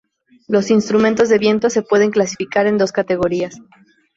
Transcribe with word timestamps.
Los 0.47 0.71
instrumentos 0.71 1.29
de 1.29 1.37
viento 1.37 1.69
se 1.69 1.83
pueden 1.83 2.09
clasificar 2.09 2.65
en 2.65 2.79
dos 2.79 2.91
categorías. 2.91 3.57